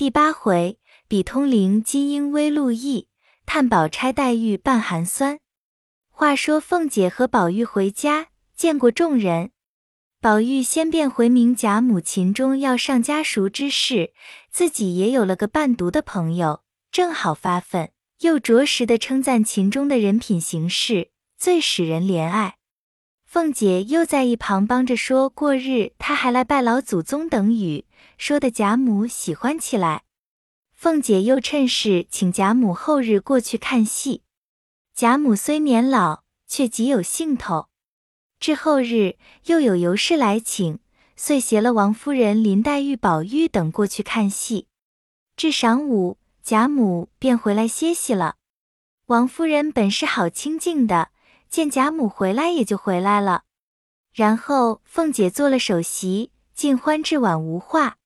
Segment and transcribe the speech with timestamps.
[0.00, 0.78] 第八回，
[1.08, 3.08] 比通灵金鹰微露意，
[3.44, 5.40] 探宝钗黛玉半寒酸。
[6.08, 9.50] 话说凤姐和宝玉回家，见过众人。
[10.18, 14.14] 宝玉先便回明贾母秦钟要上家塾之事，
[14.50, 17.90] 自己也有了个伴读的朋友，正好发愤，
[18.20, 22.56] 又着实的称赞秦钟的人品行事，最使人怜爱。
[23.32, 27.84] 凤姐又在一旁帮着说过日，她还来拜老祖宗等语。
[28.18, 30.02] 说的贾母喜欢起来，
[30.74, 34.24] 凤姐又趁势请贾母后日过去看戏。
[34.96, 37.68] 贾母虽年老，却极有兴头。
[38.40, 40.80] 至后日又有尤氏来请，
[41.14, 44.66] 遂携了王夫人、林黛玉、宝玉等过去看戏。
[45.36, 48.34] 至晌午，贾母便回来歇息了。
[49.06, 51.10] 王夫人本是好清静的，
[51.50, 53.42] 见贾母回来，也就回来了。
[54.12, 57.96] 然后凤姐做了首席，尽欢至晚无话。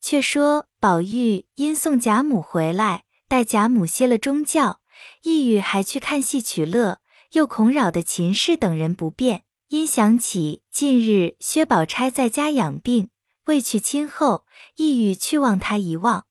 [0.00, 4.80] 却说宝玉因送贾母回来，待贾母歇了中觉，
[5.22, 7.00] 意欲还去看戏取乐，
[7.32, 13.08] 又恐扰得秦氏等人不便，因想起近日薛宝钗在家养病，
[13.46, 14.44] 未去亲后，
[14.76, 16.26] 意欲去望她一望。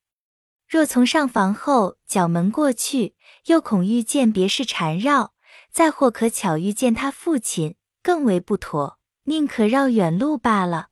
[0.67, 3.15] 若从上房后角门过去，
[3.47, 5.32] 又恐遇见别事缠绕，
[5.73, 10.89] 再或可巧遇见他父亲，更为不妥，宁可绕远路罢了。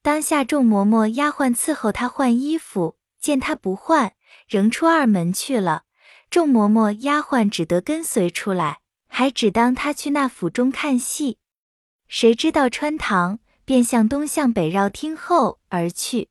[0.00, 4.14] 当下众嬷嬷丫鬟伺候他换衣服，见他不换，
[4.48, 5.82] 仍出二门去了。
[6.30, 11.36] 众嬷嬷丫鬟只得跟随出来，还只当他去那府中看戏。
[12.08, 16.30] 谁知道穿堂，便向东向北绕厅后而去。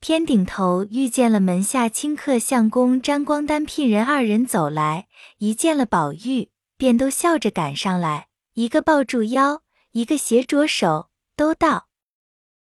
[0.00, 11.88] 偏顶头遇见了门下清客相公张光丹聘人二人走来，一见了宝玉，便都笑着赶上来，一个抱住腰，一个携着手，都道。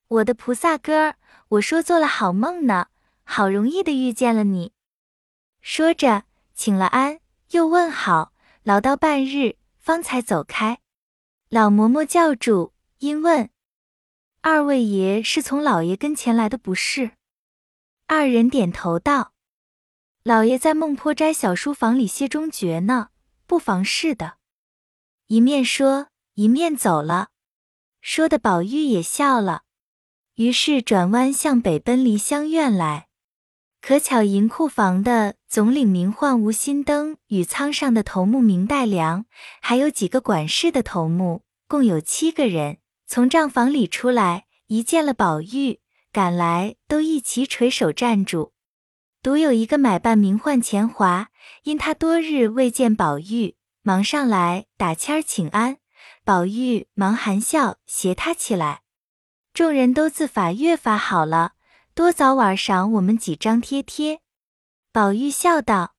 [0.08, 1.16] 我的菩萨哥儿，
[1.50, 2.88] 我说做了好梦呢，
[3.24, 4.74] 好容易的遇见了你。
[5.62, 6.24] 说着，
[6.56, 7.20] 请了安，
[7.52, 10.80] 又问好，劳到半日，方才走开。
[11.50, 13.52] 老嬷嬷叫住，因问
[14.42, 17.12] ：“二位爷是从老爷跟前来的不是？”
[18.08, 19.34] 二人点头道
[20.24, 23.10] ：“老爷在孟坡斋小书房里歇中觉呢，
[23.50, 24.36] 不妨事的。”
[25.26, 27.30] 一面说，一面走了。
[28.00, 29.64] 说的宝玉也笑了。
[30.36, 33.08] 于是转弯向北奔梨香院来，
[33.82, 39.26] 可巧银库房的总领名唤吴新登与仓上的头目明代良，
[39.62, 45.82] 还有几个管事的头目，共有七个人，从账房里出来，一见了宝玉，
[46.14, 48.54] 赶来都一齐垂手站住。
[49.22, 51.30] 独有一个买办名唤钱华，
[51.64, 55.78] 因他多日未见宝玉，忙上来打签儿请安，
[56.24, 58.84] 宝玉忙含笑携他起来。
[59.54, 61.54] 众人都自法越发好了，
[61.94, 64.22] 多早晚赏我们几张贴贴。
[64.94, 65.96] 宝玉笑道：“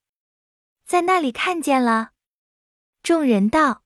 [0.86, 2.12] 在那里看见了？”
[3.02, 3.82] 众人道：“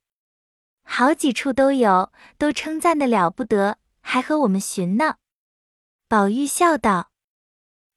[0.85, 5.17] 好几处都有，都称赞的了不得，还和我们寻呢。”
[6.07, 7.11] 宝玉笑道：“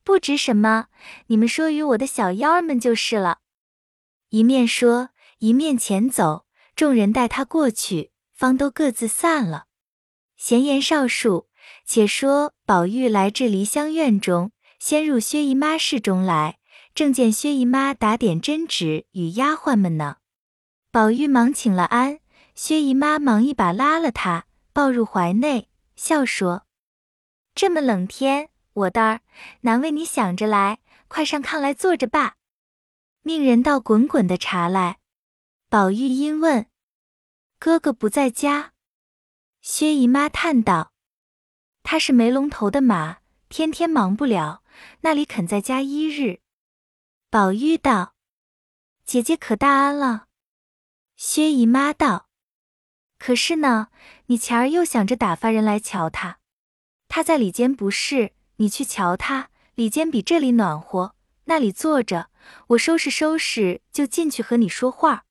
[0.08, 0.88] 不值什么，
[1.26, 3.40] 你们说与我的小妖儿们就是了。”
[4.32, 5.10] 一面说，
[5.40, 6.46] 一面前走，
[6.78, 9.66] 众人带他过去，方都各自散了。
[10.38, 11.50] 闲言少述。
[11.86, 16.60] 且说宝玉来至梨香院中，先入薛姨妈室中来，
[16.96, 20.18] 正见薛姨妈打点针纸与丫鬟们呢。
[20.90, 22.20] 宝玉忙请了安，
[22.56, 25.68] 薛姨妈忙一把拉了他，抱入怀内，
[25.98, 26.66] 笑说
[27.54, 29.22] ：“这么冷天，我的儿
[29.62, 32.36] 难为你想着来，快上炕来坐着吧。”
[33.24, 35.00] 命人倒滚滚的茶来。
[35.70, 36.68] 宝玉因问
[37.60, 38.74] ：“哥哥不在家？”
[39.62, 40.94] 薛姨妈叹道。
[41.84, 44.64] 他是没龙头的马，天天忙不了，
[45.02, 46.42] 那里肯在家一日？
[47.30, 48.16] 宝玉道
[49.06, 50.28] ：“姐姐可大安了。”
[51.18, 52.30] 薛姨妈道
[53.18, 53.88] ：“可是呢，
[54.28, 56.40] 你前儿又想着打发人来瞧他，
[57.08, 62.30] 他在里间不是，你去瞧他，里间比这里暖和，那里坐着，
[62.68, 65.24] 我收拾收拾就进去和你说话。”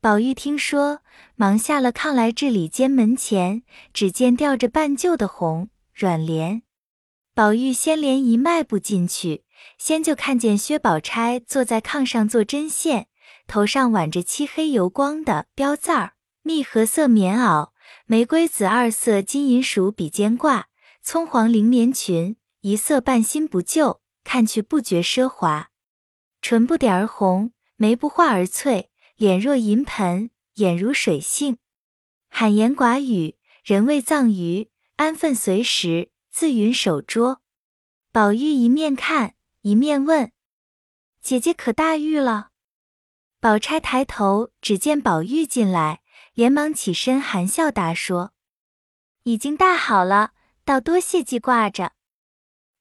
[0.00, 1.00] 宝玉听说，
[1.34, 6.62] 忙下了炕来至里间门前，只见吊着半旧的红软帘。
[7.34, 9.44] 宝玉先连一迈步进去，
[9.78, 13.08] 先就看见薛宝钗坐在炕上做针线，
[13.46, 17.70] 头上挽着漆黑油光的标字儿，蜜合色棉袄，
[18.04, 20.66] 玫瑰紫二色金银鼠比肩挂，
[21.06, 25.70] 葱黄绫棉裙，一色半新不旧，看去不觉奢华。
[26.40, 28.90] 唇不点儿红，眉不画而翠。
[29.16, 31.58] 脸若银盆，眼如水杏，
[32.30, 37.42] 罕言寡语，人未葬于安分随时，自云守拙。
[38.10, 40.32] 宝玉一面看，一面问
[41.20, 42.48] ：“姐姐可大玉了？”
[43.38, 46.00] 宝钗抬头，只见宝玉进来，
[46.32, 48.32] 连忙起身，含笑答说
[49.24, 50.32] ：“已经大好了，
[50.64, 51.92] 倒多谢记挂着。”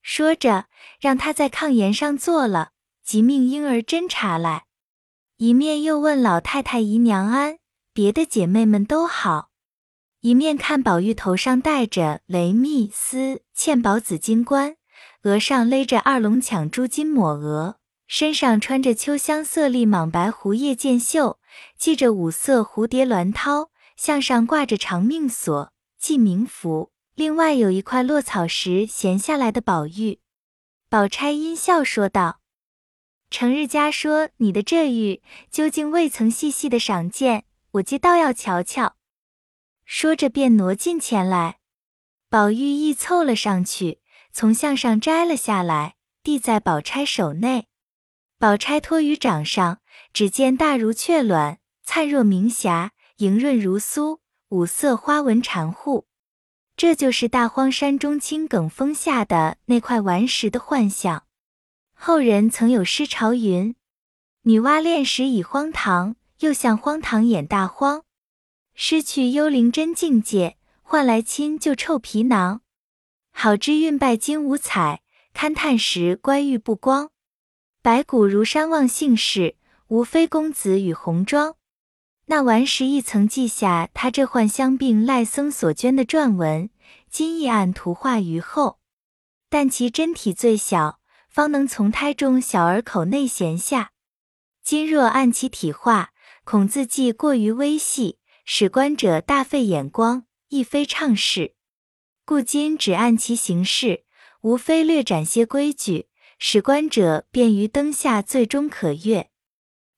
[0.01, 0.65] 说着，
[0.99, 2.71] 让他在炕沿上坐了，
[3.03, 4.65] 即命婴儿斟茶来，
[5.37, 7.59] 一面又问老太太姨娘安，
[7.93, 9.49] 别的姐妹们都好，
[10.21, 14.77] 一面看宝玉头上戴着雷密丝嵌宝紫金冠，
[15.23, 17.79] 额上勒着二龙抢珠金抹额。
[18.05, 21.39] 身上穿着秋香色丽蟒白狐叶箭袖，
[21.77, 26.92] 系着五色蝴蝶鸾绦，项上挂着长命锁，系名符。
[27.15, 30.19] 另外有一块落草时闲下来的宝玉。
[30.89, 32.39] 宝钗阴笑说道
[33.29, 35.21] ：“成日家说你的这玉
[35.51, 38.95] 究竟未曾细细的赏见，我今倒要瞧瞧。”
[39.85, 41.59] 说着便挪近前来，
[42.29, 43.99] 宝玉亦凑了上去，
[44.31, 47.67] 从项上摘了下来，递在宝钗手内。
[48.39, 49.81] 宝钗托于掌上，
[50.13, 54.19] 只见大如雀卵，灿若明霞，莹润如酥，
[54.49, 56.07] 五色花纹缠护。
[56.83, 61.23] 这就是大荒山中青埂峰下的那块顽石的幻象。
[61.93, 63.73] 后人曾有诗潮云
[64.43, 68.03] ：“女娲炼石已荒唐，又向荒唐演大荒。
[68.75, 72.59] 失去幽灵真境界，换来亲就臭皮囊。
[73.31, 75.03] 好知运败金无彩，
[75.33, 77.11] 勘探时乖玉不光。”
[77.81, 79.55] 白骨如山望姓氏，
[79.87, 81.55] 无非公子与红妆。
[82.25, 86.69] 那顽石亦曾记下他这幻香病赖僧所捐的篆文，
[87.13, 88.79] 今亦按图画于后。
[89.47, 90.99] 但其真体最小，
[91.29, 93.91] 方能从胎中小儿口内衔下。
[94.63, 96.11] 今若按其体画，
[96.43, 101.53] 恐字迹过于微细，使观者大费眼光，亦非畅事。
[102.25, 104.05] 故今只按其形式，
[104.41, 106.09] 无非略展些规矩。
[106.39, 109.29] 使观者便于灯下最终可阅。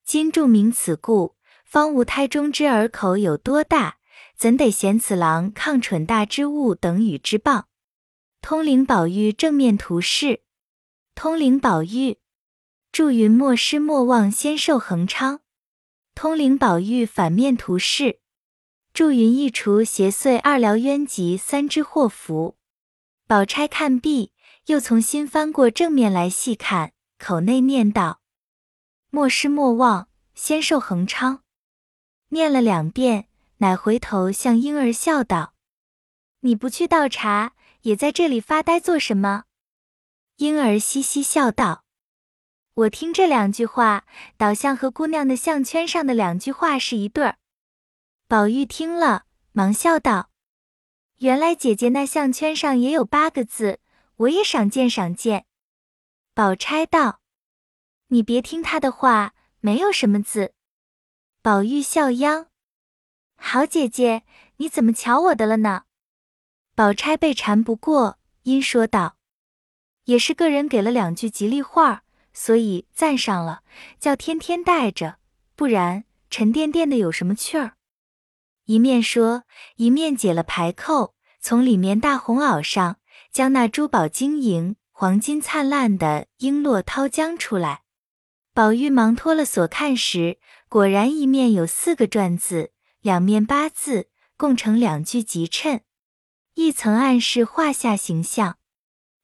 [0.04, 3.98] 今注明此故，方无胎中之儿口有多大，
[4.38, 7.68] 怎得嫌此郎抗蠢大之物等与之棒？
[8.42, 10.42] 通灵宝玉正面图示，
[11.16, 12.20] 通灵宝玉
[12.92, 15.42] 祝云莫失莫忘，仙寿恒昌。
[16.14, 18.20] 通灵宝玉反面图示，
[18.94, 22.58] 祝云一除邪祟，二疗冤疾，三知祸福。
[23.28, 24.34] 宝钗看毕。
[24.68, 28.20] 又重新翻过正面来细看，口内念道
[29.12, 31.44] ：“莫失莫忘，仙寿恒昌。”
[32.30, 35.54] 念了两遍，乃回头向婴儿笑道
[36.42, 39.46] ：“你不去倒茶，也在这里发呆做什么？”
[40.38, 41.84] 婴儿嘻嘻笑道
[42.74, 44.06] ：“我听这两句话，
[44.38, 47.38] 倒像和姑娘的项圈上的两句话是一对儿。”
[48.28, 50.30] 宝玉听了，忙笑道
[51.20, 53.80] ：“原来姐姐那项圈上也有八个字。”
[54.20, 55.46] 我也赏见赏见。
[56.34, 57.20] 宝钗道
[58.08, 60.54] ：“你别听他的话，没有什么字。”
[61.44, 62.48] 宝玉笑央
[63.36, 64.24] ：“好姐姐，
[64.58, 65.84] 你怎么瞧我的了呢？”
[66.76, 69.18] 宝钗被缠不过，因说道
[70.06, 72.04] ：“也是个人给了两句吉利话，
[72.34, 73.64] 所以赞上了，
[74.00, 75.18] 叫天天带着，
[75.56, 77.74] 不然沉甸甸的有什么趣儿？”
[78.66, 79.44] 一面说，
[79.76, 82.98] 一面解了排扣，从里面大红袄上。
[83.32, 87.84] 将那珠宝晶莹、黄金灿烂的璎珞掏将出来，
[88.54, 92.72] 宝玉忙脱了锁看时，果然一面有四个篆字，
[93.06, 95.84] 两面八字，共成两句吉衬。
[96.56, 98.58] 一层暗示画下形象，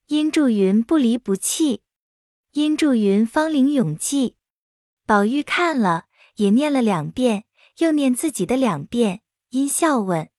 [0.06, 1.82] 因祝云不离不弃，
[2.52, 4.36] 因祝云芳龄永继。
[5.04, 6.04] 宝玉看了，
[6.36, 7.46] 也念了两遍，
[7.78, 10.30] 又念自己的两遍，因笑问。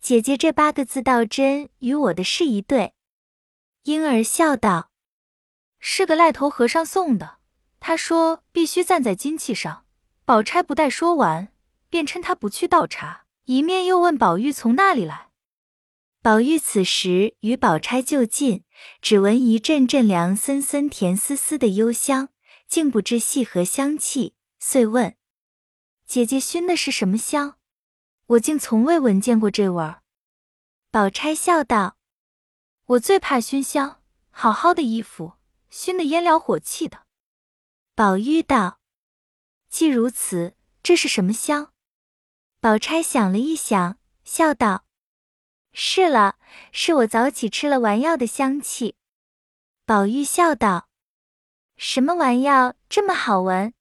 [0.00, 2.94] 姐姐这八个字倒真与我的是一对。
[3.82, 4.92] 婴儿笑道
[5.80, 7.38] ：“是个赖头和尚送的，
[7.80, 9.84] 他说必须赞在金器上。”
[10.24, 11.51] 宝钗不待说完，
[11.92, 15.28] 便趁他不去倒茶，一面又问宝玉从那里来。
[16.22, 18.64] 宝玉此时与宝钗就近，
[19.02, 22.30] 只闻一阵阵凉森森、甜丝丝的幽香，
[22.66, 25.16] 竟不知系何香气，遂问
[26.08, 27.58] ：“姐姐熏的是什么香？”
[28.24, 30.02] 我竟从未闻见过这味儿。
[30.90, 31.98] 宝钗笑道
[32.96, 35.34] ：“我最怕熏香，好好的衣服
[35.68, 37.02] 熏得烟燎火气的。”
[37.94, 38.80] 宝玉道
[39.68, 41.68] ：“既如此，这是什么香？”
[42.62, 44.84] 宝钗想了一想，笑道
[45.74, 46.36] ：“是了，
[46.70, 48.94] 是我早起吃了丸药的香气。”
[49.84, 50.88] 宝玉笑道
[51.76, 53.74] ：“什么丸药这么好闻？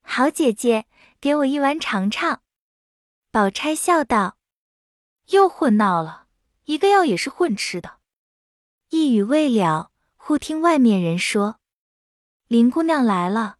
[0.00, 0.86] 好姐姐，
[1.20, 2.40] 给我一碗尝尝。”
[3.30, 4.38] 宝钗笑道
[5.28, 6.28] ：“又混闹了，
[6.64, 7.98] 一个药也是混吃的。”
[8.88, 11.60] 一语未了，忽听外面人说
[12.48, 13.58] ：“林姑娘来了。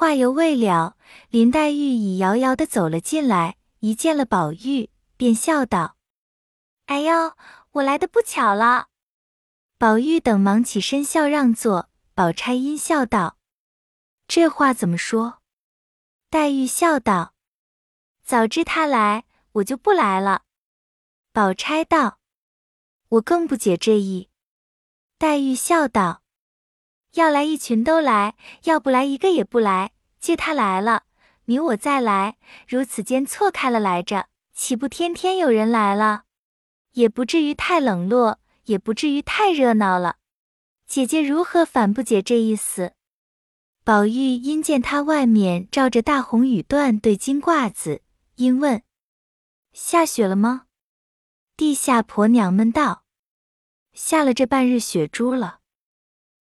[0.00, 0.96] 话犹未了，
[1.28, 5.96] 林黛玉已遥遥的走了进来，一见了宝玉，便笑道
[6.86, 7.32] ：“哎呦，
[7.72, 8.90] 我来的不巧了。”
[9.76, 11.90] 宝玉等忙起身笑让座。
[12.14, 13.38] 宝钗阴笑道
[14.28, 15.40] ：“这话怎么说？”
[16.30, 17.34] 黛玉笑道
[18.22, 20.42] ：“早知他来，我就不来了。”
[21.34, 22.20] 宝钗道
[23.18, 24.30] ：“我更不解这意。”
[25.18, 26.22] 黛玉笑道。
[27.14, 29.92] 要来一群都来，要不来一个也不来。
[30.20, 31.04] 借他来了，
[31.44, 36.24] 你我再来，如此间错开了来着，岂不天天有人来了？
[36.92, 40.16] 也不至于太冷落，也不至于太热闹了。
[40.86, 42.94] 姐姐如何反不解这意思？
[43.84, 48.02] 宝玉因见他外面罩着大红羽缎对金褂子，
[48.34, 48.82] 因问
[49.72, 50.66] ：“下雪了吗？”
[51.56, 53.04] 地下婆娘们道
[53.94, 55.60] ：“下了这半日雪珠了。”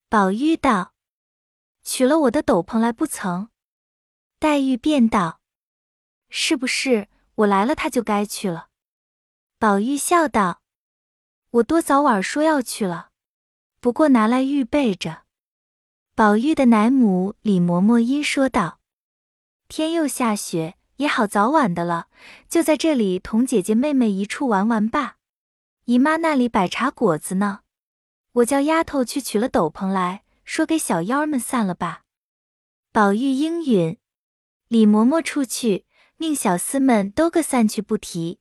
[0.09, 0.93] 宝玉道
[1.83, 3.49] ：“取了我的斗篷来不曾？”
[4.39, 5.41] 黛玉便道
[6.29, 8.69] ：“是不是我来了，他就该去了？”
[9.59, 10.61] 宝玉笑道
[11.51, 13.09] ：“我多早晚说要去了，
[13.81, 15.23] 不过拿来预备着。”
[16.15, 18.79] 宝玉的奶母李嬷嬷因说道
[19.67, 22.07] ：“天又下雪，也好早晚的了，
[22.47, 25.17] 就在这里同姐姐妹妹一处玩玩吧。
[25.83, 27.59] 姨妈那里摆茶果子呢。”
[28.37, 32.03] 我叫丫头去取了斗篷来，说给小妖们散了吧。
[32.91, 33.97] 宝玉应允。
[34.67, 35.85] 李嬷嬷出去，
[36.17, 38.39] 命小厮们都个散去不提。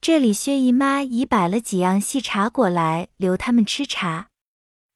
[0.00, 4.30] 这里薛姨妈已摆了几样细茶果来，留他们吃茶。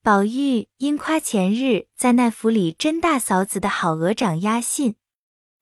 [0.02, 4.94] 宝玉因夸前日在那府里甄大嫂子的好鹅掌鸭信，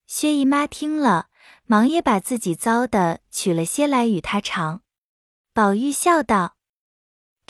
[0.07, 1.29] 薛姨妈听了，
[1.67, 4.83] 忙也把自己糟的取了些来与他尝。
[5.53, 6.60] 宝玉笑道。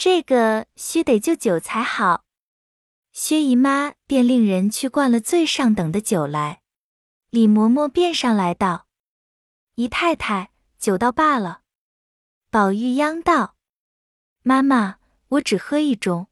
[0.03, 2.25] 这个须得就酒才好，
[3.11, 6.63] 薛姨妈便令人去灌了最上等的酒来。
[7.29, 8.87] 李嬷嬷便上来道
[9.77, 11.61] ：“姨太太，酒倒罢了。”
[12.49, 13.55] 宝玉央道
[14.41, 16.25] ：“妈妈，我只喝一盅。”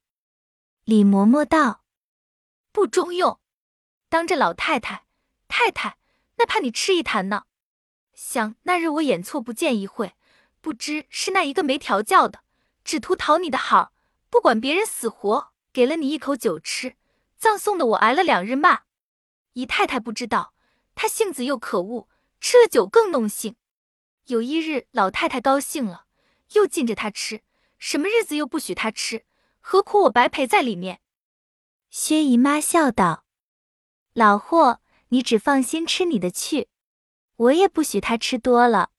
[0.84, 1.84] 李嬷嬷道
[2.74, 3.40] ：“不中用，
[4.10, 5.06] 当着老太太、
[5.48, 6.00] 太太，
[6.38, 7.44] 那怕你吃一坛呢。
[8.16, 10.16] 想那日我眼错不见一会，
[10.60, 12.42] 不知是那一个没调教的。”
[12.90, 13.94] 只图讨你的好，
[14.32, 16.96] 不管别人死活，给了你一口酒吃，
[17.38, 18.82] 葬送的我挨了两日骂。
[19.54, 20.56] 姨太太不知道，
[20.96, 22.10] 她性子又可恶，
[22.42, 23.56] 吃了酒更弄性。
[24.26, 26.06] 有一日老太太高兴了，
[26.54, 27.44] 又禁着她吃，
[27.78, 29.24] 什么日子又不许她吃，
[29.60, 31.00] 何苦我白陪在里面？
[31.92, 33.24] 薛姨妈笑道
[34.14, 36.70] ：“老霍，你只放心吃你的去，
[37.36, 38.90] 我也不许他吃多了。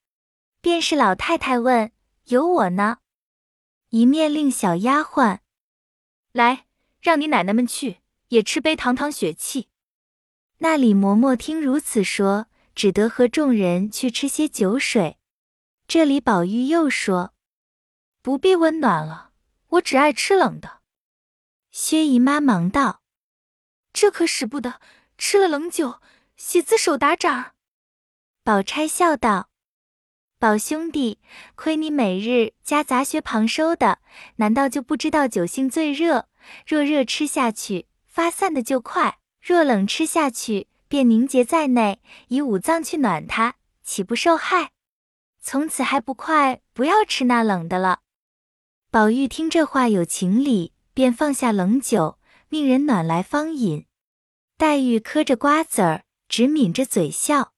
[0.61, 1.91] 便是老太太问，
[2.27, 2.99] 有我呢。”
[3.91, 5.41] 一面令小丫鬟
[6.33, 6.67] 来，
[7.01, 9.69] 让你奶奶们去也吃杯堂堂血气。
[10.59, 15.19] 那李嬷嬷听如此说，只得和众人去吃些酒水。
[15.89, 17.35] 这里宝玉又说
[18.23, 19.33] ：“不必温暖了，
[19.71, 20.83] 我只爱吃冷的。”
[21.73, 23.03] 薛姨妈忙道
[23.93, 24.81] ：“这可使不得，
[25.19, 26.01] 吃了冷酒，
[26.37, 27.55] 喜自手打掌。”
[28.45, 29.50] 宝钗笑道。
[30.41, 31.19] 宝兄弟，
[31.55, 33.99] 亏你每日加杂学旁收的，
[34.37, 36.29] 难道就不知道酒性最热？
[36.67, 44.71] 若热吃下去，发散的就快；若冷吃下去，便凝结在内，以五脏去暖它，岂不受害？
[45.43, 47.99] 从此还不快，不要吃那冷的了。
[48.91, 52.19] 宝玉听这话有情理，便放下冷酒，
[52.49, 53.85] 命人暖来方饮。
[54.57, 57.53] 黛玉磕着瓜子儿，只抿着嘴笑。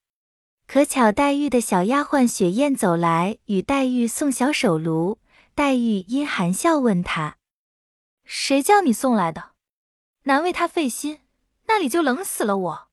[0.72, 5.18] 可巧黛玉的小丫鬟雪雁走来，与黛玉送小手炉。
[5.54, 7.36] 黛玉因含笑问她
[8.24, 9.50] ：“谁叫你送来的？
[10.22, 11.20] 难为他费心，
[11.66, 12.88] 那里就冷死了我。”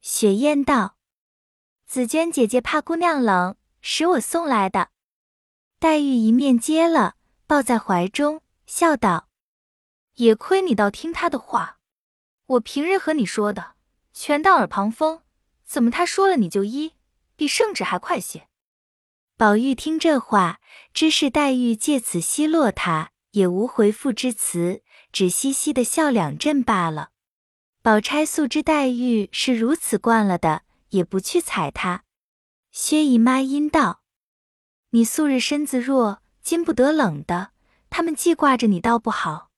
[0.00, 0.96] 雪雁道
[1.84, 4.88] ：“紫鹃姐姐怕姑娘冷，使我送来的。”
[5.78, 9.28] 黛玉一面接了，抱在怀中，笑道
[10.16, 11.78] ：“也亏你倒听他的话，
[12.46, 13.74] 我平日和你说的，
[14.14, 15.20] 全当耳旁风。”
[15.66, 16.92] 怎么他说了你就依，
[17.34, 18.48] 比圣旨还快些？
[19.36, 20.60] 宝玉听这话，
[20.94, 24.82] 知是黛玉借此奚落他，也无回复之词，
[25.12, 27.10] 只嘻嘻的笑两阵罢了。
[27.82, 32.04] 宝钗素知黛玉是如此惯了的，也不去睬他。
[32.70, 34.02] 薛姨妈因道
[34.90, 37.50] ：“你素日身子弱，经不得冷的，
[37.90, 39.50] 他们记挂着你，倒不好。”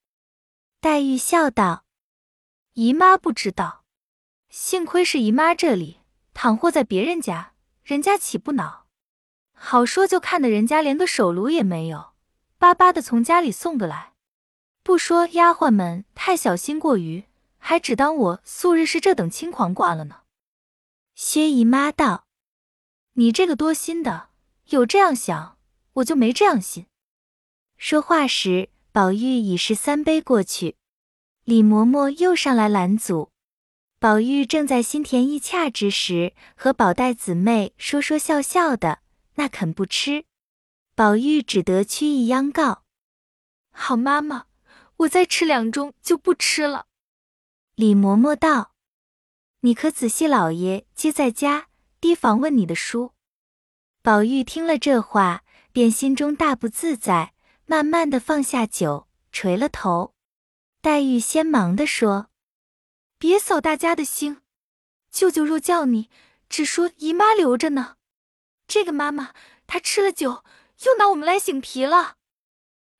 [0.81, 1.85] 黛玉笑道
[2.75, 3.85] ：“姨妈不知道，
[4.49, 5.98] 幸亏是姨妈这里。”
[6.40, 8.87] 倘或在别人家，人家岂不恼？
[9.54, 12.12] 好说就看得人家连个手炉也没有，
[12.59, 14.12] 巴巴的从家里送个来。
[14.85, 17.25] 不说丫鬟们太小心过于，
[17.59, 20.21] 还只当我素日是这等轻狂惯了呢。
[21.16, 22.28] 薛姨妈道
[23.14, 24.28] ：“你这个多心的，
[24.66, 25.59] 有这样想，
[25.95, 26.87] 我就没这样心。”
[27.76, 30.76] 说话时，宝玉已是三杯过去。
[31.42, 33.33] 李嬷嬷又上来拦阻。
[34.00, 39.00] 宝玉正在心甜意洽之时，和宝黛姊妹说说笑笑的，
[39.35, 40.25] 那肯不吃。
[40.95, 42.85] 宝玉只得屈意央告
[43.73, 44.47] ：“好妈妈，
[44.99, 46.87] 我再吃两盅就不吃了。”
[47.75, 48.73] 李嬷嬷道
[49.62, 51.67] ：“你可仔细，老爷接在家，
[52.00, 53.14] 提防问你的书。”
[54.02, 57.35] 宝玉听了这话，便心中大不自在，
[57.67, 60.14] 慢慢的放下酒，垂了头。
[60.81, 62.27] 黛玉先忙的说。
[63.18, 64.42] 别扫大家的兴，
[65.10, 66.08] 舅舅若叫你，
[66.48, 67.96] 只说姨妈留着呢。
[68.68, 69.34] 这个妈妈
[69.66, 70.44] 她吃了酒，
[70.84, 72.14] 又拿我们来醒皮了。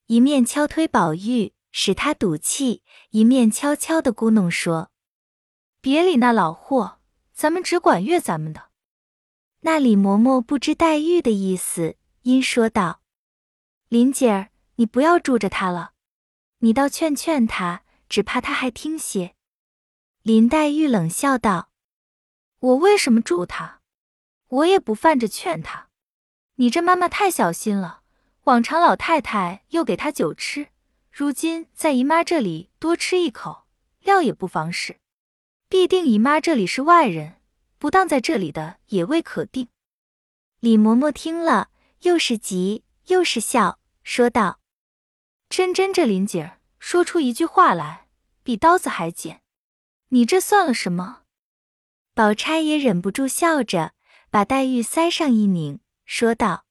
[0.07, 4.91] 一面敲推宝玉，使他赌气，一面悄悄的咕哝说
[5.81, 6.99] ：“别理那老货，
[7.33, 8.71] 咱们只管悦咱们的。”
[9.63, 13.03] 那李嬷嬷不知黛玉的意思，因说道
[13.89, 15.93] ：“林姐儿，你不要住着他了，
[16.59, 19.37] 你倒劝劝他，只怕他还听些。”
[20.29, 21.71] 林黛玉冷笑道
[22.61, 23.81] ：“我为什么助他？
[24.49, 25.89] 我也不犯着劝他。
[26.57, 28.03] 你这妈妈太小心了。
[28.45, 30.69] 往常老太太又给他酒吃，
[31.11, 33.65] 如今在姨妈这里多吃一口，
[34.01, 34.99] 料也不妨事。
[35.67, 37.37] 必定姨妈这里是外人，
[37.79, 39.69] 不当在这里的也未可定。”
[40.61, 41.71] 李嬷嬷听了，
[42.03, 44.61] 又是急又是笑，说道
[45.49, 48.09] ：“真真这林姐儿说出一句话来，
[48.43, 49.41] 比刀子还尖。”
[50.11, 51.23] 你这算了什么？
[52.15, 53.93] 宝钗也忍不住笑着，
[54.31, 56.65] 把黛玉腮上一拧，说道：“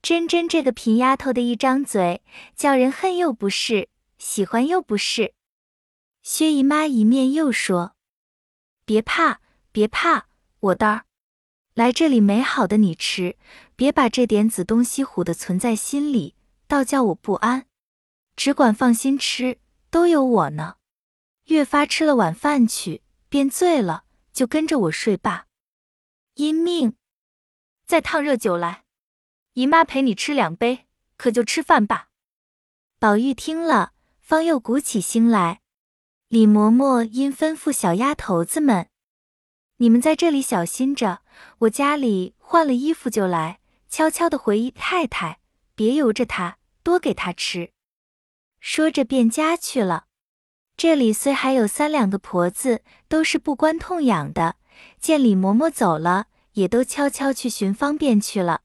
[0.00, 2.22] 真真这个贫丫头的一张嘴，
[2.54, 5.34] 叫人恨又不是，喜欢又不是。”
[6.22, 7.96] 薛姨妈一面又说
[8.86, 9.40] ：“别怕，
[9.72, 10.26] 别怕，
[10.60, 11.04] 我的儿，
[11.74, 13.36] 来这里没好的你吃，
[13.74, 16.36] 别把这点子东西唬的存在心里，
[16.68, 17.66] 倒叫我不安。
[18.36, 19.58] 只管放心吃，
[19.90, 20.76] 都有我呢。”
[21.44, 25.46] 越发吃了晚饭去，便醉了，就跟着我睡罢。
[26.34, 26.96] 因命
[27.86, 28.84] 再烫热酒来，
[29.52, 32.08] 姨妈陪你吃两杯，可就吃饭吧。
[32.98, 35.60] 宝玉听了，方又鼓起心来。
[36.28, 38.88] 李嬷嬷因吩咐小丫头子们
[39.76, 41.22] ：“你们在这里小心着，
[41.58, 45.40] 我家里换了衣服就来，悄悄的回姨太太，
[45.74, 47.72] 别由着她，多给她吃。”
[48.58, 50.06] 说着便家去了。
[50.76, 54.56] 这里虽还有三两个婆子，都是不关痛痒的，
[54.98, 58.62] 见李嬷嬷走了，也都悄悄去寻方便去了。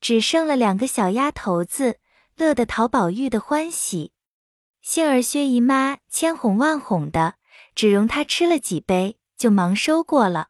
[0.00, 1.98] 只剩了两个小丫头子，
[2.36, 4.12] 乐得讨宝玉的欢喜。
[4.80, 7.34] 幸而薛姨妈千哄万哄的，
[7.74, 10.48] 只容她吃了几杯，就忙收过了。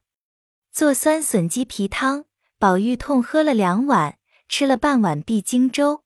[0.71, 2.25] 做酸笋鸡皮汤，
[2.59, 6.05] 宝玉痛喝了两碗，吃了半碗碧荆粥。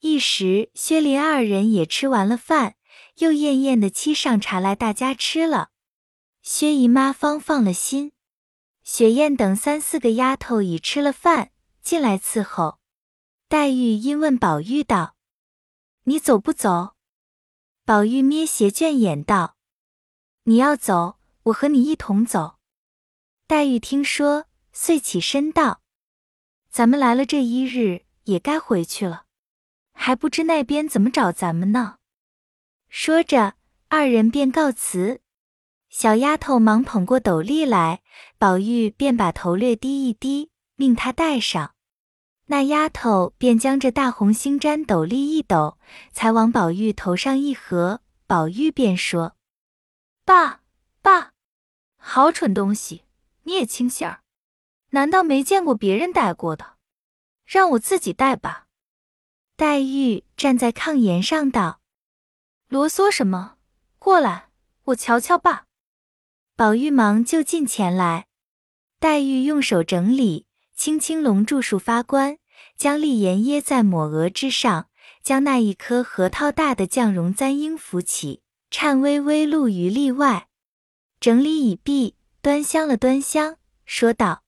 [0.00, 2.74] 一时薛林二人也吃完了饭。
[3.18, 5.70] 又艳艳的沏上茶来，大家吃了。
[6.42, 8.12] 薛姨妈方放了心。
[8.82, 11.50] 雪雁等三四个丫头已吃了饭，
[11.82, 12.78] 进来伺候。
[13.48, 15.16] 黛玉因问宝玉道
[16.04, 16.94] ：“你走不走？”
[17.84, 19.56] 宝玉眯斜倦眼道
[20.44, 22.58] ：“你要走，我和你一同走。”
[23.46, 25.80] 黛玉听说，遂起身道
[26.70, 29.24] ：“咱们来了这一日，也该回去了，
[29.92, 31.97] 还不知那边怎么找咱们呢。”
[32.88, 33.54] 说着，
[33.88, 35.20] 二人便告辞。
[35.90, 38.02] 小丫头忙捧过斗笠来，
[38.38, 41.74] 宝玉便把头略低一低，命她戴上。
[42.46, 45.78] 那丫头便将这大红星毡斗笠一抖，
[46.12, 48.00] 才往宝玉头上一合。
[48.26, 49.36] 宝玉便说
[50.24, 50.60] ：“爸
[51.02, 51.32] 爸，
[51.96, 53.04] 好蠢东西，
[53.44, 54.22] 你也轻信儿？
[54.90, 56.76] 难道没见过别人戴过的？
[57.44, 58.66] 让我自己戴吧。”
[59.56, 61.77] 黛玉站在炕沿上道。
[62.68, 63.56] 啰嗦什么？
[63.98, 64.50] 过来，
[64.84, 65.64] 我瞧瞧吧。
[66.54, 68.26] 宝玉忙就近前来，
[69.00, 72.36] 黛玉用手整理，轻轻笼住数发冠，
[72.76, 74.90] 将丽颜掖在抹额之上，
[75.22, 80.48] 将那一颗核桃大的绛绒簪缨扶起，颤巍巍露于例外。
[81.20, 84.42] 整理已毕，端详了端详，说道：“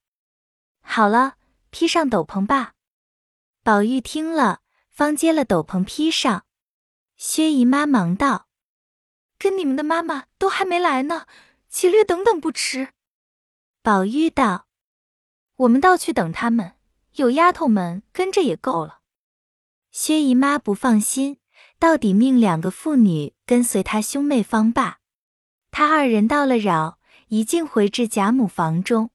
[0.85, 1.37] 好了，
[1.71, 2.75] 披上斗篷吧。”
[3.65, 6.45] 宝玉听了，方接了斗篷披上。
[7.23, 8.49] 薛姨妈忙道
[9.39, 11.27] ：“跟你们的妈妈都还没来呢，
[11.69, 12.95] 且略等等不迟。”
[13.85, 14.69] 宝玉道
[15.57, 16.77] ：“我们倒去等他们，
[17.17, 19.01] 有丫头们跟着也够了。”
[19.93, 21.37] 薛姨妈不放心，
[21.79, 25.01] 到底命两个妇女跟随她兄妹方罢。
[25.71, 29.11] 他二人到了扰，一径回至贾母房中。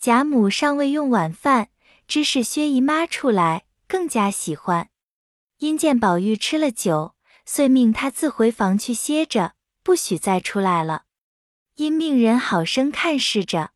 [0.00, 1.68] 贾母尚未用晚饭，
[2.08, 4.90] 知是薛姨妈出来，更加喜欢。
[5.58, 7.14] 因见宝玉吃了酒，
[7.50, 11.06] 遂命他自回房去歇着，不许再出来了。
[11.76, 13.70] 因命人好生看视着。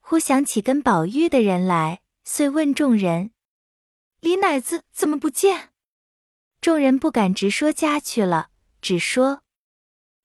[0.00, 3.30] 忽想起跟宝玉的人来，遂问众人
[4.18, 5.70] ：“李奶子怎么不见？”
[6.60, 8.50] 众人不敢直说家去了，
[8.82, 9.42] 只说：“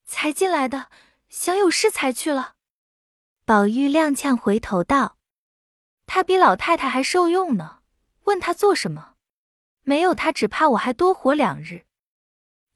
[0.03, 0.89] 才进来的，
[1.29, 2.55] 想有事才去了。”
[3.45, 5.19] 宝玉踉跄回头道。
[6.07, 7.81] 他比老太太还受用呢，
[8.23, 9.13] 问他做什么？
[9.83, 11.85] 没有他，只怕我还多活两日。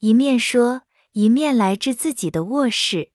[0.06, 3.10] 一面说，一面来至自己的卧室，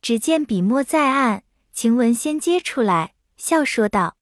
[0.00, 4.16] 只见笔墨在案，晴雯先接出来，笑说道：“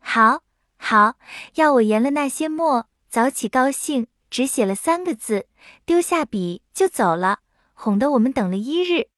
[0.00, 0.42] 好，
[0.78, 1.18] 好，
[1.56, 5.46] 要我研了那些墨，早起高兴，只写了三个字，
[5.84, 7.40] 丢下笔就走了，
[7.74, 9.08] 哄得我们等了一日。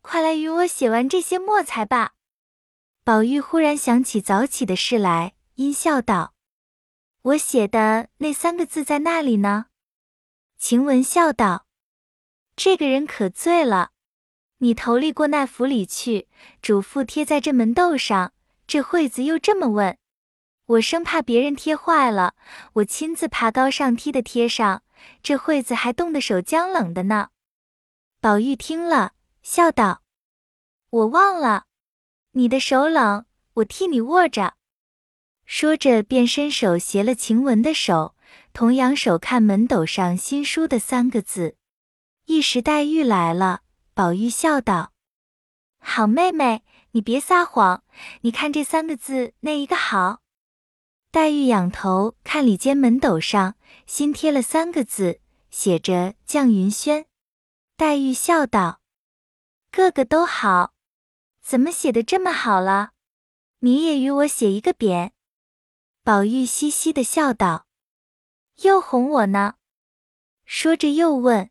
[0.00, 2.12] 快来与我写完这些墨才罢。”
[3.04, 6.32] 宝玉忽然想起早起的事来，阴笑道
[7.20, 9.66] ：“我写的那三个字在那里呢？”
[10.66, 11.66] 晴雯笑道
[12.56, 13.90] ：“这个人可醉了。
[14.60, 16.26] 你头里过那府里去，
[16.62, 18.32] 嘱咐贴在这门斗上。
[18.66, 19.98] 这惠子又这么问，
[20.64, 22.34] 我生怕别人贴坏了，
[22.72, 24.82] 我亲自爬高上梯的贴上。
[25.22, 27.28] 这惠子还冻得手僵冷的呢。”
[28.22, 30.00] 宝玉听了，笑道
[30.88, 31.64] ：“我忘了。”
[32.32, 34.54] 你的手冷，我替你握着。
[35.44, 38.16] 说着，便伸手携了晴雯的手，
[38.54, 41.56] 同仰手看门斗上新书的三个字。
[42.26, 43.62] 一时黛玉来了，
[43.94, 44.92] 宝玉笑道
[45.82, 46.62] ：“好妹妹，
[46.92, 47.82] 你别撒谎，
[48.20, 50.20] 你看这三个字那一个好。”
[51.10, 57.06] 黛玉仰头看里间门斗上新贴了三个字，写着“绛云轩”。
[57.76, 58.80] 黛玉笑道
[59.72, 60.74] ：“个个都好。”
[61.42, 62.92] 怎么写的这么好了？
[63.58, 65.10] 你也与我写一个匾。
[66.04, 67.66] 宝玉嘻嘻的笑道
[68.62, 69.54] ：“又哄我呢。”
[70.44, 71.50] 说着又问：“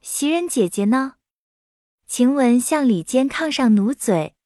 [0.00, 1.14] 袭人姐姐呢？”
[2.06, 4.36] 晴雯向里间炕上努嘴。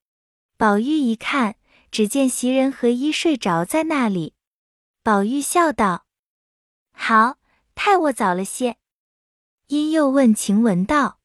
[0.56, 1.56] 宝玉一看，
[1.90, 4.34] 只见袭人和衣睡着在那里。
[5.02, 6.06] 宝玉笑道
[6.92, 7.38] ：“好，
[7.74, 8.76] 太我早了些。”
[9.68, 11.20] 因又问晴雯道。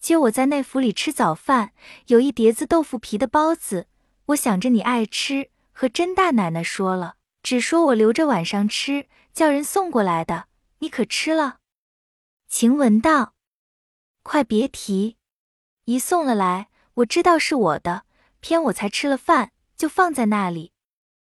[0.00, 1.72] 今我在内府里吃早饭，
[2.08, 3.86] 有一碟子豆腐皮的包子，
[4.26, 11.60] 我想着你爱吃，和甄大奶奶说了，只说我留着晚上吃，叫人送过来的，你可吃了？
[12.48, 13.34] 晴雯道
[14.22, 15.16] ：“快别提，
[15.84, 18.04] 一送了来，我知道是我的，
[18.40, 20.72] 偏我才吃了饭，就放在那里。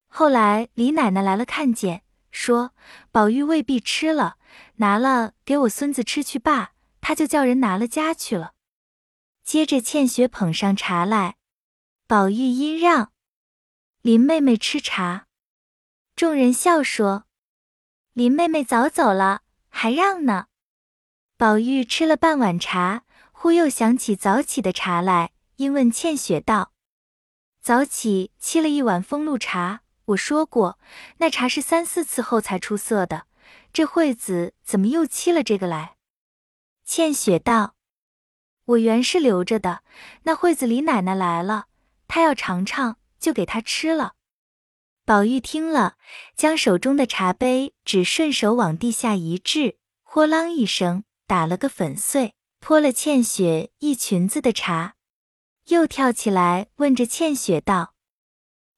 [0.08, 2.74] 后来李奶奶来了，看见，说
[3.12, 4.38] 宝玉未必吃了，
[4.78, 8.54] 拿了给我孙子吃去罢，他就叫人拿了家去了。”
[9.46, 11.36] 接着，倩雪捧上茶来，
[12.08, 13.12] 宝玉因让
[14.02, 15.28] 林妹妹吃茶，
[16.16, 17.26] 众人笑说
[18.14, 20.48] ：“林妹妹早走了，还让呢。”
[21.38, 26.74] 宝玉吃了半碗茶，忽又想起早起的茶来，因问倩雪道
[27.62, 30.78] ：“早起沏了一碗风露茶，我说过，
[31.18, 33.28] 那茶是三四次后才出色的，
[33.72, 35.96] 这惠子怎么又沏了这个来？”
[36.84, 37.76] 倩雪道。
[38.66, 39.84] 我原是留着的，
[40.24, 41.66] 那惠子李奶奶来了，
[42.08, 44.14] 她要尝尝，就给她吃了。
[45.04, 45.98] 宝玉听了，
[46.36, 54.96] 将手中的茶杯只顺手往地下一掷，豁啷一声打了个粉碎，泼了倩雪一裙子的茶。
[55.68, 57.96] 又跳起来问着倩雪道：“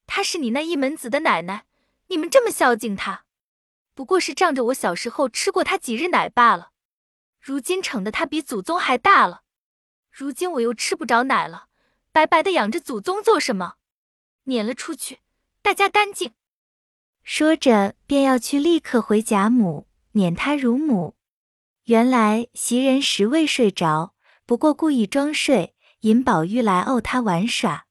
[0.07, 1.65] 她是你那一门子的奶奶，
[2.07, 3.25] 你们这么孝敬她，
[3.93, 6.71] 不过是仗着我小时候吃过她几日奶罢了。
[7.39, 9.41] 如今宠得她比祖宗还大了。”
[10.09, 11.67] 如今我又吃不着奶了，
[12.11, 13.75] 白白的养着祖宗做什么？
[14.43, 15.19] 撵了出去，
[15.63, 16.33] 大家干净。
[17.23, 21.15] 说着便要去，立刻回贾母撵他乳母。
[21.85, 24.13] 原来袭人实未睡着，
[24.45, 27.85] 不过故意装睡，引宝玉来怄他玩耍。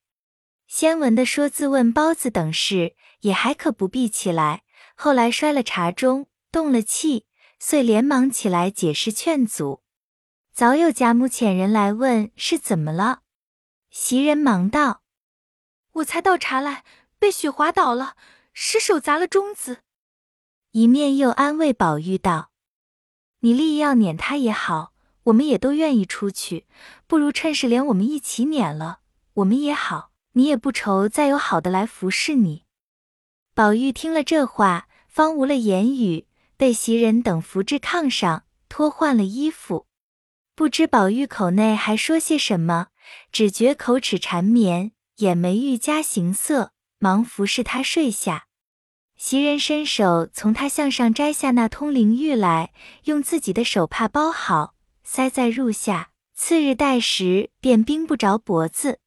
[0.67, 4.65] 先闻的说自问包子等事，也还可不必起来。
[4.95, 7.27] 后来摔了茶盅，动了气，
[7.59, 9.83] 遂连忙起来解释劝阻。
[10.53, 13.23] 早有贾母遣人来问是怎么了，
[13.89, 15.03] 袭人忙道
[15.93, 16.85] ：“我才倒茶来，
[17.23, 18.17] 被雪滑倒了，
[18.53, 19.83] 失手砸了盅子。”
[20.73, 22.51] 一面又安慰宝玉道
[23.41, 26.67] ：“你立要撵他也好，我们也都愿意出去，
[27.07, 28.99] 不如趁势连我们一起撵了，
[29.35, 32.65] 我们也好，你也不愁再有好的来服侍你。”
[33.55, 39.87] 宝玉听了这话，方无了言语，被袭人等扶至炕上，脱换了衣服。
[40.57, 42.89] 不知宝玉口内还说些什么，
[43.31, 48.47] 只觉口齿缠绵，眼眉愈加形色，忙服侍他睡下。
[49.17, 52.73] 袭人伸手从他项上摘下那通灵玉来，
[53.07, 56.11] 用自己的手帕包好，塞在褥下。
[56.33, 59.01] 次日待时，便冰不着脖子。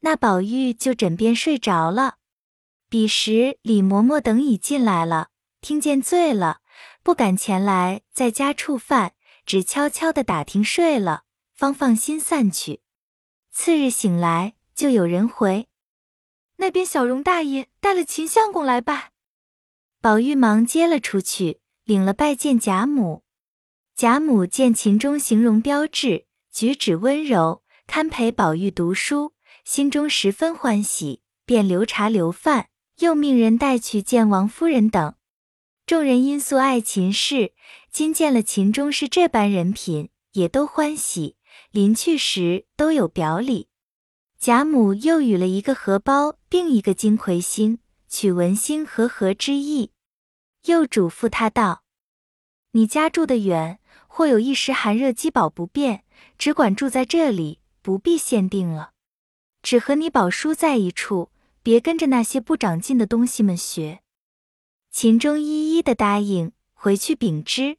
[0.00, 2.16] 那宝玉就枕边睡着了。
[2.90, 5.28] 彼时李嬷嬷等已进来了，
[5.62, 6.60] 听见醉了，
[7.02, 9.14] 不敢前来在家触犯，
[9.46, 11.22] 只悄悄的打听睡了，
[11.54, 12.82] 方放心散去。
[13.50, 15.68] 次日醒来，就有人回，
[16.62, 19.10] 那边小荣大爷带了秦相公来拜。
[20.00, 23.24] 宝玉忙接了出去，领了拜见贾母。
[23.96, 29.32] 贾母见秦钟形容标致，举止温柔，堪陪宝玉读书，
[29.64, 32.68] 心中十分欢喜，便留茶留饭，
[33.00, 35.16] 又命人带去见王夫人等。
[35.84, 37.54] 众人因素爱秦氏，
[37.90, 41.34] 今见了秦钟是这般人品，也都欢喜。
[41.72, 43.66] 临去时都有表里。
[44.38, 47.78] 贾母又与了一个荷包，并一个金魁星。
[48.10, 49.90] 取文星和合之意，
[50.66, 51.82] 又嘱咐他道
[52.72, 56.04] ：“你家住得远，或有一时寒热饥饱不便，
[56.36, 58.92] 只管住在这里，不必限定了。
[59.62, 61.30] 只和你宝叔在一处，
[61.62, 64.02] 别跟着那些不长进的东西们学。”
[64.92, 67.78] 秦钟一一的答应，回去禀知。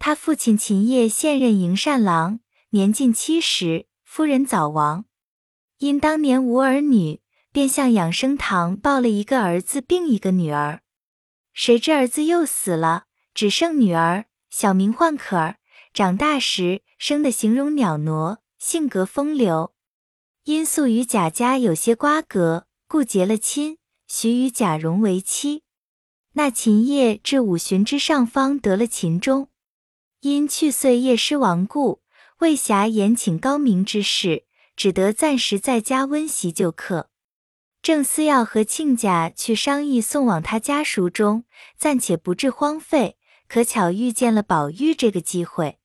[0.00, 5.04] 他父亲秦业现任营善郎，年近七十，夫人早亡，
[5.78, 7.21] 因当年无儿女。
[7.52, 10.80] 便向养生堂抱了一个儿子，并一个女儿。
[11.52, 15.56] 谁知儿子又死了，只剩女儿，小名唤可儿。
[15.92, 19.74] 长大时生的形容袅娜，性格风流。
[20.44, 23.76] 因素与贾家有些瓜葛，故结了亲，
[24.08, 25.62] 许与贾蓉为妻。
[26.32, 29.50] 那秦业至五旬之上方得了秦钟，
[30.22, 32.00] 因去岁夜失亡故，
[32.38, 37.10] 未暇延请高明之事，只得暂时在家温习就课。
[37.82, 41.44] 正思要和亲家去商议送往他家塾中，
[41.76, 43.16] 暂且不致荒废。
[43.48, 45.78] 可巧遇见了宝玉这个机会，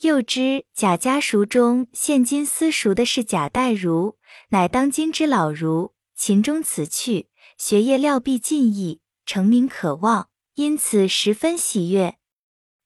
[0.00, 5.94] 又知贾家塾中现今私塾的是贾代儒，乃当今之老儒。
[6.14, 12.16] 秦钟此去，学业料必尽意，成名可望，因此十分喜悦。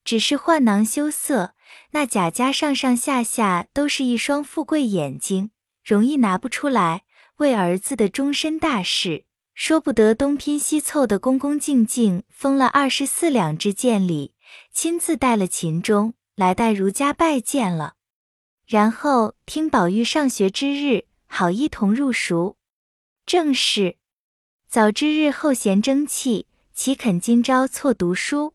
[0.05, 1.55] 只是换囊羞涩，
[1.91, 5.49] 那贾家上上下下都是一双富贵眼睛，
[5.83, 7.04] 容易拿不出来。
[7.37, 14.33] 为儿子的终身大事，说不得东拼西凑的，恭恭敬敬封了二十四两支见礼，
[14.71, 17.95] 亲自带了秦钟来代儒家拜见了。
[18.65, 22.57] 然后听宝玉上学之日，好一同入塾。
[23.25, 23.97] 正是
[24.67, 28.54] 早知日后贤争气，岂肯今朝错读书？